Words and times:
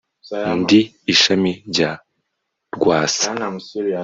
ndi 0.59 0.79
ishami 1.13 1.51
rya 1.71 1.91
rwasa 2.75 3.25